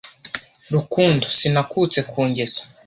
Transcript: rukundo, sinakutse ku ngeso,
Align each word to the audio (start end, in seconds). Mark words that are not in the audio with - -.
rukundo, 0.73 1.25
sinakutse 1.37 1.99
ku 2.11 2.19
ngeso, 2.29 2.61